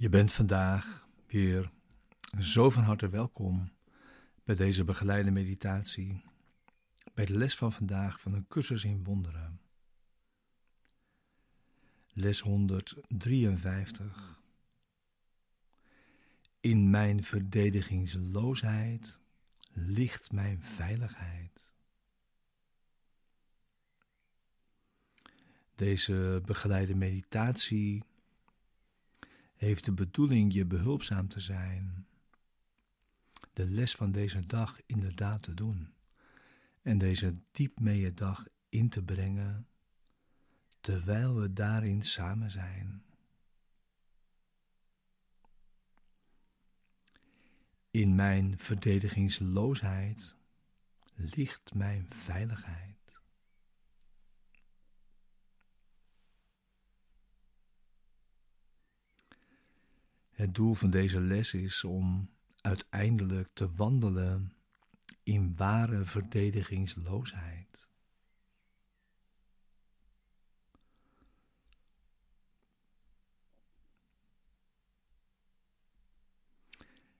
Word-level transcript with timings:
Je 0.00 0.08
bent 0.08 0.32
vandaag 0.32 1.08
weer 1.26 1.70
zo 2.38 2.70
van 2.70 2.82
harte 2.82 3.08
welkom 3.08 3.72
bij 4.44 4.54
deze 4.54 4.84
begeleide 4.84 5.30
meditatie, 5.30 6.22
bij 7.14 7.24
de 7.24 7.36
les 7.36 7.56
van 7.56 7.72
vandaag 7.72 8.20
van 8.20 8.34
een 8.34 8.46
cursus 8.48 8.84
in 8.84 9.04
wonderen. 9.04 9.60
Les 12.12 12.40
153. 12.40 14.40
In 16.60 16.90
mijn 16.90 17.22
verdedigingsloosheid 17.22 19.20
ligt 19.72 20.32
mijn 20.32 20.62
veiligheid. 20.62 21.72
Deze 25.74 26.42
begeleide 26.44 26.94
meditatie 26.94 28.04
heeft 29.60 29.84
de 29.84 29.92
bedoeling 29.92 30.52
je 30.52 30.64
behulpzaam 30.64 31.28
te 31.28 31.40
zijn, 31.40 32.06
de 33.52 33.66
les 33.66 33.94
van 33.94 34.12
deze 34.12 34.46
dag 34.46 34.80
inderdaad 34.86 35.42
te 35.42 35.54
doen 35.54 35.92
en 36.82 36.98
deze 36.98 37.34
diep 37.50 37.80
mee 37.80 38.14
dag 38.14 38.46
in 38.68 38.88
te 38.88 39.02
brengen, 39.02 39.66
terwijl 40.80 41.34
we 41.34 41.52
daarin 41.52 42.02
samen 42.02 42.50
zijn. 42.50 43.02
In 47.90 48.14
mijn 48.14 48.58
verdedigingsloosheid 48.58 50.36
ligt 51.14 51.74
mijn 51.74 52.06
veiligheid. 52.08 52.89
Het 60.40 60.54
doel 60.54 60.74
van 60.74 60.90
deze 60.90 61.20
les 61.20 61.54
is 61.54 61.84
om 61.84 62.30
uiteindelijk 62.60 63.48
te 63.52 63.74
wandelen 63.74 64.52
in 65.22 65.56
ware 65.56 66.04
verdedigingsloosheid. 66.04 67.88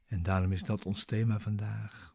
En 0.07 0.23
daarom 0.23 0.53
is 0.53 0.63
dat 0.63 0.87
ons 0.87 1.05
thema 1.05 1.39
vandaag. 1.39 2.15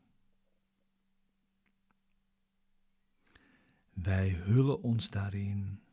Wij 3.93 4.29
hullen 4.29 4.81
ons 4.81 5.09
daarin 5.09 5.83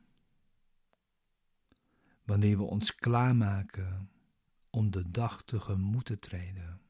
wanneer 2.25 2.57
we 2.57 2.65
ons 2.65 2.95
klaarmaken 2.95 4.12
om 4.75 4.91
de 4.91 5.11
dag 5.11 5.43
tegemoet 5.43 6.05
te 6.05 6.19
treden. 6.19 6.81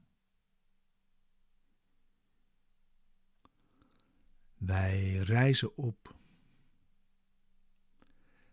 Wij 4.56 5.16
reizen 5.16 5.76
op, 5.76 6.14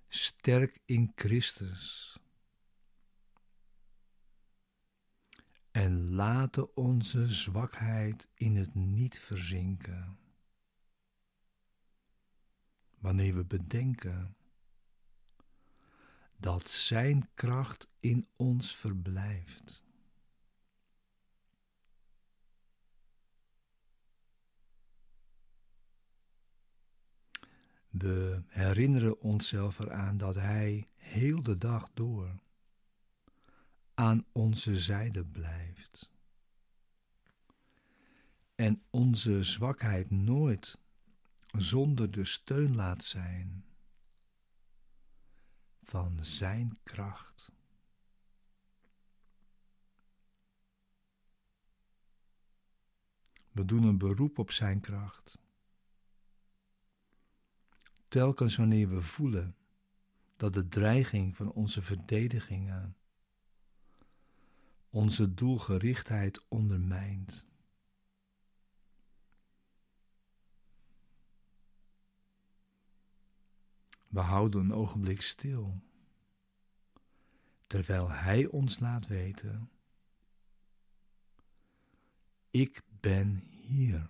sterk 0.08 0.81
in 0.86 1.12
Christus, 1.16 2.18
en 5.72 6.12
laten 6.12 6.75
onze 6.75 7.28
zwakheid 7.28 8.28
in 8.34 8.56
het 8.56 8.75
niet 8.75 9.20
verzinken. 9.20 10.20
Wanneer 12.98 13.36
we 13.36 13.46
bedenken 13.46 14.36
dat 16.40 16.70
Zijn 16.70 17.30
kracht 17.34 17.88
in 18.00 18.28
ons 18.36 18.76
verblijft. 18.76 19.84
We 27.90 28.44
herinneren 28.48 29.22
onszelf 29.22 29.80
eraan 29.80 30.18
dat 30.18 30.36
Hij 30.36 30.88
heel 30.96 31.44
de 31.44 31.58
dag 31.58 31.90
door 31.94 32.40
aan 33.94 34.26
onze 34.32 34.80
zijde 34.80 35.26
blijft. 35.26 36.10
En 38.56 38.84
onze 38.90 39.44
zwakheid 39.44 40.10
nooit 40.10 40.78
zonder 41.58 42.12
de 42.12 42.26
steun 42.26 42.76
laat 42.76 43.04
zijn 43.04 43.64
van 45.90 46.18
Zijn 46.22 46.78
kracht. 46.84 47.52
We 53.52 53.66
doen 53.66 53.84
een 53.84 53.98
beroep 53.98 54.38
op 54.38 54.52
Zijn 54.52 54.80
kracht. 54.80 55.38
Telkens 58.08 58.56
wanneer 58.56 58.90
we 58.90 59.02
voelen 59.02 59.56
dat 60.36 60.54
de 60.54 60.68
dreiging 60.68 61.36
van 61.36 61.52
onze 61.52 61.82
verdedigingen 61.82 62.96
onze 64.90 65.34
doelgerichtheid 65.34 66.46
ondermijnt. 66.48 67.46
We 74.09 74.20
houden 74.20 74.62
een 74.62 74.74
ogenblik 74.74 75.22
stil, 75.22 75.81
terwijl 77.68 78.09
Hij 78.09 78.46
ons 78.46 78.80
laat 78.80 79.08
weten: 79.08 79.72
Ik 82.50 82.81
ben 83.00 83.36
hier. 83.36 84.09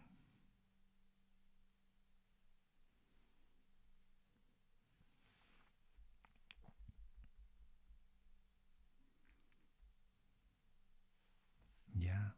Ja, 11.86 12.36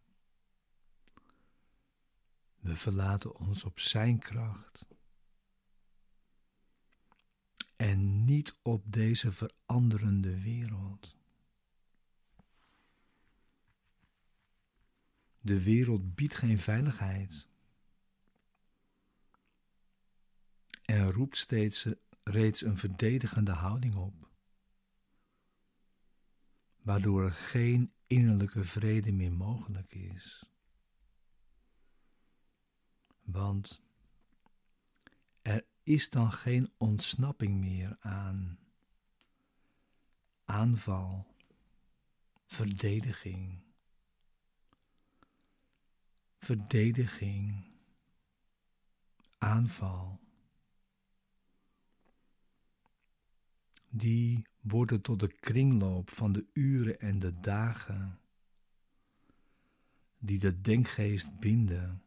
we 2.60 2.76
verlaten 2.76 3.36
ons 3.36 3.64
op 3.64 3.80
Zijn 3.80 4.20
kracht 4.20 4.86
en 7.82 8.26
niet 8.26 8.58
op 8.62 8.84
deze 8.94 9.32
veranderende 9.32 10.42
wereld. 10.42 11.18
De 15.40 15.64
wereld 15.64 16.16
biedt 16.16 16.36
geen 16.36 16.58
veiligheid 16.58 17.48
en 20.86 21.12
roept 21.12 21.38
steeds 21.38 21.88
reeds 22.24 22.62
een 22.62 22.78
verdedigende 22.78 23.52
houding 23.52 23.96
op, 23.96 24.30
waardoor 26.82 27.24
er 27.24 27.32
geen 27.32 27.94
innerlijke 28.08 28.64
vrede 28.64 29.12
meer 29.12 29.34
mogelijk 29.34 29.94
is. 29.94 30.44
Want 33.22 33.82
is 35.84 36.10
dan 36.10 36.32
geen 36.32 36.72
ontsnapping 36.78 37.60
meer 37.60 37.98
aan 38.00 38.60
aanval, 40.46 41.26
verdediging, 42.46 43.60
verdediging, 46.38 47.66
aanval. 49.38 50.20
Die 53.90 54.46
worden 54.60 55.02
tot 55.02 55.20
de 55.20 55.28
kringloop 55.28 56.10
van 56.10 56.32
de 56.32 56.46
uren 56.54 57.00
en 57.00 57.20
de 57.20 57.40
dagen 57.40 58.20
die 60.18 60.40
de 60.40 60.62
denkgeest 60.62 61.40
binden 61.40 62.04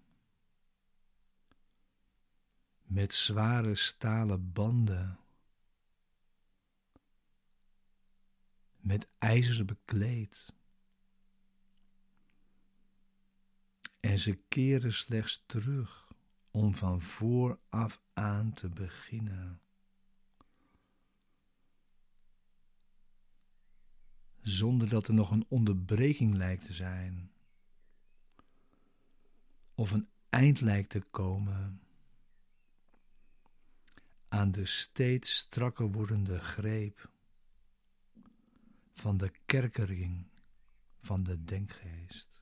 met 2.84 3.14
zware 3.14 3.74
stalen 3.74 4.52
banden, 4.52 5.18
met 8.76 9.08
ijzer 9.18 9.64
bekleed. 9.64 10.54
En 14.00 14.18
ze 14.18 14.34
keren 14.48 14.92
slechts 14.92 15.42
terug 15.46 16.12
om 16.50 16.74
van 16.74 17.00
vooraf 17.02 18.00
aan 18.12 18.52
te 18.52 18.68
beginnen. 18.68 19.60
Zonder 24.40 24.88
dat 24.88 25.08
er 25.08 25.14
nog 25.14 25.30
een 25.30 25.46
onderbreking 25.48 26.34
lijkt 26.34 26.64
te 26.64 26.72
zijn, 26.72 27.32
of 29.74 29.90
een 29.90 30.08
eind 30.28 30.60
lijkt 30.60 30.90
te 30.90 31.00
komen 31.00 31.83
aan 34.34 34.52
de 34.52 34.66
steeds 34.66 35.36
strakker 35.36 35.90
wordende 35.90 36.38
greep 36.40 37.10
van 38.92 39.16
de 39.16 39.30
kerkering 39.46 40.26
van 41.00 41.22
de 41.22 41.44
denkgeest. 41.44 42.40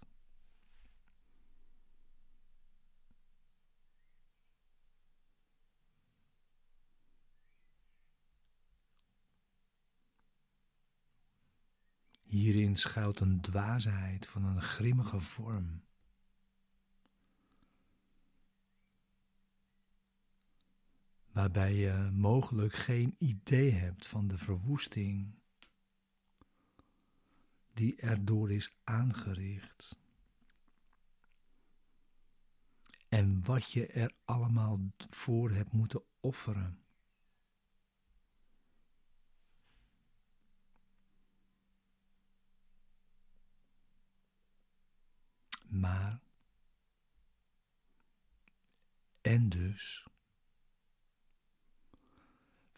Hierin 12.22 12.76
schuilt 12.76 13.20
een 13.20 13.40
dwaasheid 13.40 14.26
van 14.26 14.44
een 14.44 14.62
grimmige 14.62 15.20
vorm. 15.20 15.82
Waarbij 21.32 21.74
je 21.74 22.10
mogelijk 22.12 22.72
geen 22.72 23.14
idee 23.18 23.70
hebt 23.70 24.06
van 24.06 24.28
de 24.28 24.38
verwoesting 24.38 25.34
die 27.72 27.96
erdoor 27.96 28.52
is 28.52 28.76
aangericht. 28.84 29.96
En 33.08 33.44
wat 33.44 33.70
je 33.70 33.86
er 33.86 34.14
allemaal 34.24 34.80
voor 35.10 35.50
hebt 35.50 35.72
moeten 35.72 36.02
offeren. 36.20 36.80
Maar, 45.68 46.20
en 49.20 49.48
dus, 49.48 50.06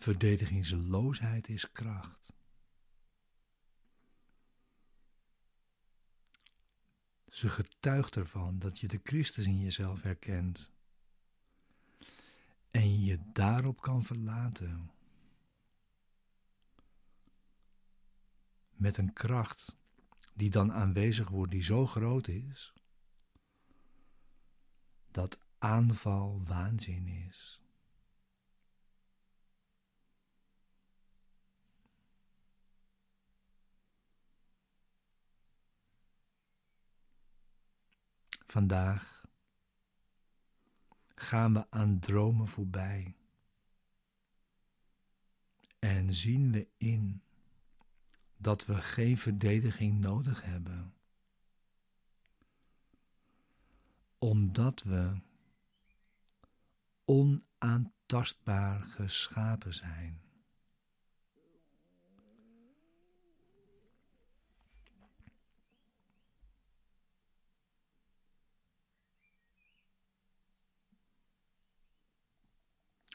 verdedigingsloosheid 0.05 1.49
is 1.49 1.73
kracht. 1.73 2.33
Ze 7.29 7.49
getuigt 7.49 8.17
ervan 8.17 8.59
dat 8.59 8.81
je 8.81 8.89
de 8.89 9.01
Christus 9.03 9.47
in 9.47 9.61
jezelf 9.61 10.03
herkent 10.03 10.71
en 12.71 13.01
je 13.01 13.19
daarop 13.33 13.81
kan 13.81 14.03
verlaten. 14.03 14.91
Met 18.71 18.97
een 18.97 19.13
kracht 19.13 19.77
die 20.35 20.51
dan 20.51 20.73
aanwezig 20.73 21.29
wordt, 21.29 21.53
die 21.53 21.63
zo 21.63 21.87
groot 21.87 22.29
is, 22.29 22.73
dat 25.11 25.39
aanval 25.59 26.43
waanzin 26.45 27.09
is. 27.09 27.64
Vandaag 38.55 39.27
gaan 41.15 41.53
we 41.53 41.71
aan 41.71 41.99
dromen 41.99 42.49
voorbij 42.49 43.17
en 45.79 46.13
zien 46.13 46.53
we 46.53 46.69
in 46.77 47.23
dat 48.37 48.67
we 48.67 48.81
geen 48.81 49.19
verdediging 49.19 49.99
nodig 49.99 50.43
hebben. 50.43 50.95
Omdat 54.19 54.83
we 54.83 55.21
onaantastbaar 57.05 58.81
geschapen 58.81 59.75
zijn. 59.75 60.24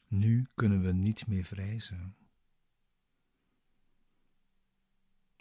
Nu 0.10 0.48
kunnen 0.54 0.82
we 0.82 0.94
niets 0.94 1.26
meer 1.26 1.44
vrezen. 1.44 2.16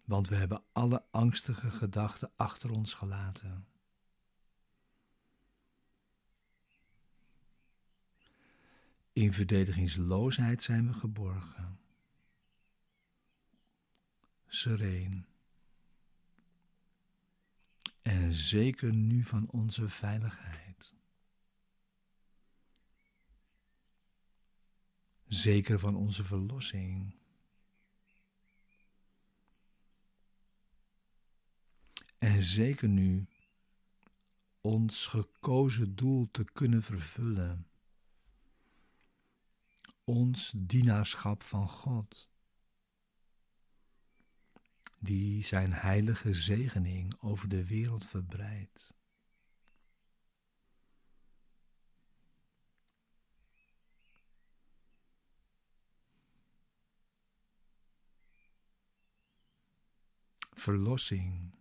Want 0.05 0.29
we 0.29 0.35
hebben 0.35 0.63
alle 0.73 1.05
angstige 1.11 1.71
gedachten 1.71 2.31
achter 2.37 2.71
ons 2.71 2.93
gelaten. 2.93 3.67
In 9.13 9.33
verdedigingsloosheid 9.33 10.63
zijn 10.63 10.87
we 10.87 10.93
geborgen. 10.93 11.79
Sereen. 14.47 15.27
En 18.03 18.35
zeker 18.35 18.95
nu 18.95 19.25
van 19.25 19.51
onze 19.51 19.89
veiligheid. 19.89 20.68
Zeker 25.29 25.79
van 25.79 25.95
onze 25.95 26.25
verlossing. 26.25 27.17
En 32.19 32.43
zeker 32.43 32.89
nu 32.89 33.27
ons 34.61 35.07
gekozen 35.07 35.95
doel 35.95 36.29
te 36.31 36.45
kunnen 36.45 36.83
vervullen. 36.83 37.67
Ons 40.05 40.53
dienaarschap 40.57 41.43
van 41.43 41.69
God, 41.69 42.31
die 44.99 45.45
zijn 45.45 45.73
heilige 45.73 46.33
zegening 46.33 47.21
over 47.21 47.49
de 47.49 47.67
wereld 47.67 48.07
verbreidt. 48.07 48.98
Verlossing 60.59 61.55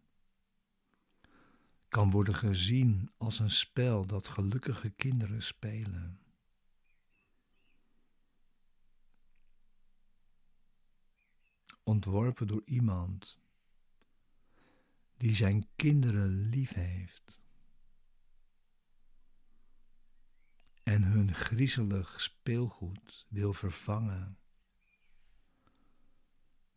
kan 1.87 2.11
worden 2.11 2.35
gezien 2.35 3.11
als 3.17 3.39
een 3.39 3.51
spel 3.51 4.05
dat 4.05 4.27
gelukkige 4.27 4.89
kinderen 4.89 5.43
spelen. 5.43 6.19
Ontworpen 11.83 12.47
door 12.47 12.61
iemand 12.65 13.39
die 15.17 15.35
zijn 15.35 15.67
kinderen 15.75 16.49
lief 16.49 16.73
heeft 16.73 17.41
en 20.83 21.03
hun 21.03 21.33
griezelig 21.33 22.21
speelgoed 22.21 23.25
wil 23.29 23.53
vervangen 23.53 24.37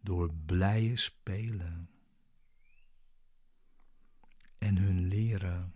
door 0.00 0.34
blije 0.34 0.96
spelen 0.96 1.90
en 4.70 4.76
hun 4.76 5.06
leren 5.06 5.74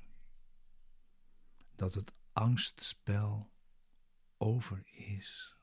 dat 1.74 1.94
het 1.94 2.12
angstspel 2.32 3.50
over 4.36 4.82
is. 4.86 5.56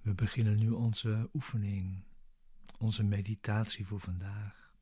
We 0.00 0.14
beginnen 0.14 0.58
nu 0.58 0.70
onze 0.70 1.28
oefening, 1.32 2.04
onze 2.78 3.02
meditatie 3.02 3.86
voor 3.86 4.00
vandaag. 4.00 4.74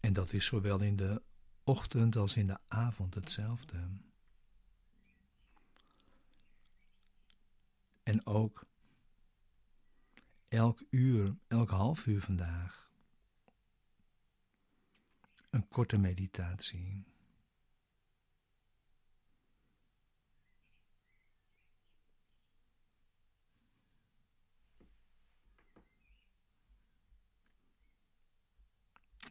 En 0.00 0.12
dat 0.12 0.32
is 0.32 0.44
zowel 0.44 0.80
in 0.80 0.96
de 0.96 1.22
ochtend 1.64 2.16
als 2.16 2.36
in 2.36 2.46
de 2.46 2.58
avond 2.68 3.14
hetzelfde. 3.14 3.88
Ook 8.24 8.66
elk 10.48 10.82
uur, 10.90 11.36
elk 11.48 11.70
half 11.70 12.06
uur 12.06 12.20
vandaag. 12.20 12.90
Een 15.50 15.68
korte 15.68 15.98
meditatie. 15.98 17.04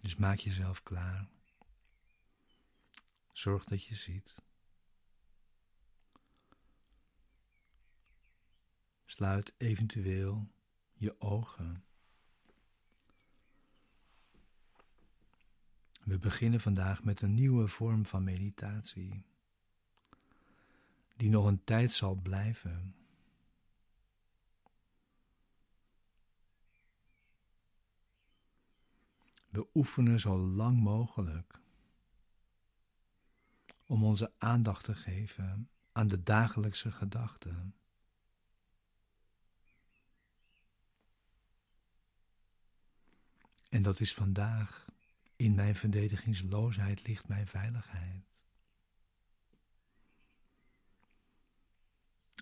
Dus 0.01 0.15
maak 0.15 0.37
jezelf 0.37 0.83
klaar. 0.83 1.29
Zorg 3.31 3.63
dat 3.63 3.85
je 3.85 3.95
ziet. 3.95 4.41
Sluit 9.11 9.53
eventueel 9.57 10.47
je 10.93 11.21
ogen. 11.21 11.83
We 16.03 16.19
beginnen 16.19 16.59
vandaag 16.59 17.03
met 17.03 17.21
een 17.21 17.33
nieuwe 17.33 17.67
vorm 17.67 18.05
van 18.05 18.23
meditatie, 18.23 19.25
die 21.15 21.29
nog 21.29 21.45
een 21.45 21.63
tijd 21.63 21.93
zal 21.93 22.15
blijven. 22.15 22.95
We 29.49 29.67
oefenen 29.73 30.19
zo 30.19 30.37
lang 30.37 30.79
mogelijk 30.79 31.59
om 33.85 34.03
onze 34.03 34.33
aandacht 34.37 34.83
te 34.83 34.95
geven 34.95 35.69
aan 35.91 36.07
de 36.07 36.23
dagelijkse 36.23 36.91
gedachten. 36.91 37.75
En 43.71 43.81
dat 43.81 43.99
is 43.99 44.13
vandaag. 44.13 44.85
In 45.35 45.55
mijn 45.55 45.75
verdedigingsloosheid 45.75 47.07
ligt 47.07 47.27
mijn 47.27 47.47
veiligheid. 47.47 48.41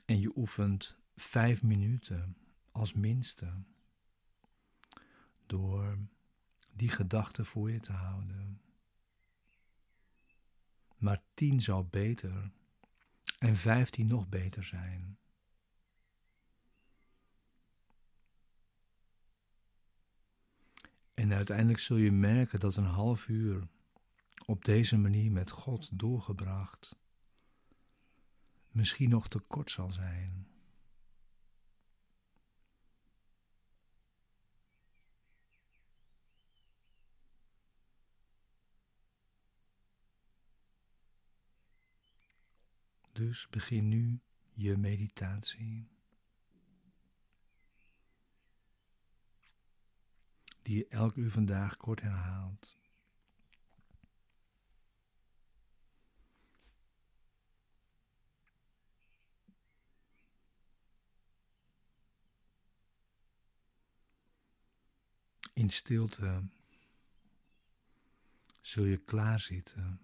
En 0.05 0.19
je 0.19 0.37
oefent 0.37 0.97
vijf 1.15 1.63
minuten 1.63 2.37
als 2.71 2.93
minste 2.93 3.53
door 5.45 5.97
die 6.71 6.89
gedachte 6.89 7.45
voor 7.45 7.71
je 7.71 7.79
te 7.79 7.91
houden. 7.91 8.61
Maar 10.97 11.21
tien 11.33 11.61
zou 11.61 11.83
beter 11.83 12.51
en 13.39 13.55
vijftien 13.55 14.07
nog 14.07 14.29
beter 14.29 14.63
zijn. 14.63 15.17
En 21.19 21.33
uiteindelijk 21.33 21.79
zul 21.79 21.97
je 21.97 22.11
merken 22.11 22.59
dat 22.59 22.75
een 22.75 22.85
half 22.85 23.27
uur 23.27 23.67
op 24.45 24.65
deze 24.65 24.97
manier 24.97 25.31
met 25.31 25.51
God 25.51 25.99
doorgebracht 25.99 26.95
misschien 28.71 29.09
nog 29.09 29.27
te 29.27 29.39
kort 29.39 29.71
zal 29.71 29.91
zijn. 29.91 30.47
Dus 43.11 43.47
begin 43.49 43.87
nu 43.87 44.19
je 44.53 44.77
meditatie. 44.77 45.98
Die 50.69 50.77
je 50.77 50.87
elk 50.87 51.15
uur 51.15 51.31
vandaag 51.31 51.77
kort 51.77 52.01
herhaalt. 52.01 52.77
In 65.53 65.69
stilte 65.69 66.43
zul 68.61 68.83
je 68.83 68.97
klaarzitten 68.97 70.01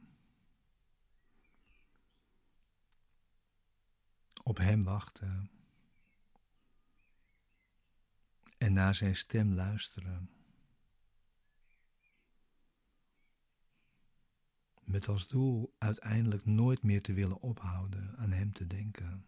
op 4.43 4.57
Hem 4.57 4.83
wachten 4.83 5.51
en 8.57 8.73
naar 8.73 8.95
Zijn 8.95 9.15
stem 9.15 9.53
luisteren. 9.53 10.44
Met 14.85 15.07
als 15.07 15.27
doel 15.27 15.75
uiteindelijk 15.77 16.45
nooit 16.45 16.83
meer 16.83 17.01
te 17.01 17.13
willen 17.13 17.41
ophouden 17.41 18.17
aan 18.17 18.31
Hem 18.31 18.53
te 18.53 18.67
denken. 18.67 19.25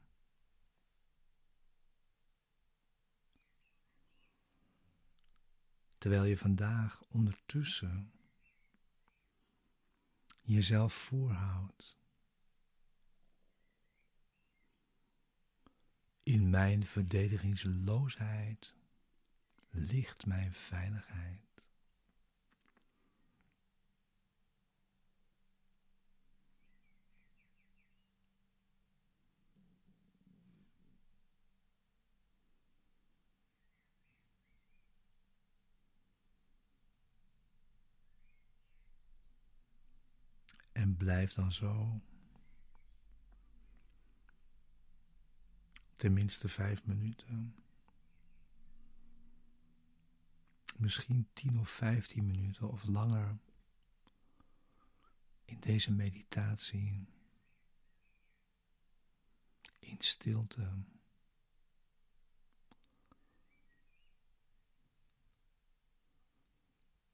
Terwijl 5.98 6.24
je 6.24 6.38
vandaag 6.38 7.04
ondertussen 7.08 8.12
jezelf 10.42 10.94
voorhoudt. 10.94 11.98
In 16.24 16.50
mijn 16.50 16.86
verdedigingsloosheid 16.86 18.76
ligt 19.70 20.26
mijn 20.26 20.54
veiligheid. 20.54 21.48
En 40.72 40.96
blijf 41.08 41.34
dan 41.34 41.52
zo. 41.52 42.02
Tenminste 45.96 46.48
vijf 46.48 46.86
minuten. 46.86 47.56
Misschien 50.78 51.28
tien 51.34 51.60
of 51.60 51.70
vijftien 51.70 52.26
minuten 52.26 52.70
of 52.70 52.84
langer. 52.84 53.38
In 55.46 55.60
deze 55.60 55.92
meditatie. 55.92 57.08
In 59.80 59.98
stilte. 60.00 60.84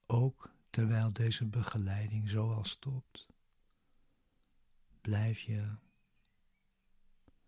Ook 0.05 0.53
terwijl 0.69 1.13
deze 1.13 1.45
begeleiding 1.45 2.29
zo 2.29 2.53
al 2.53 2.63
stopt 2.63 3.32
blijf 5.03 5.39
je 5.39 5.75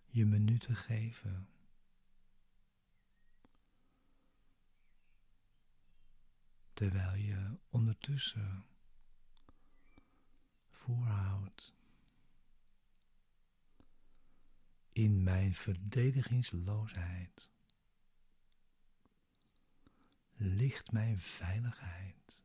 je 0.05 0.25
minuten 0.25 0.75
geven. 0.75 1.49
Terwijl 6.73 7.15
je 7.15 7.57
ondertussen 7.69 8.65
voorhoudt 10.69 11.73
in 14.91 15.23
mijn 15.23 15.53
verdedigingsloosheid 15.53 17.51
ligt 20.35 20.91
mijn 20.91 21.19
veiligheid. 21.19 22.44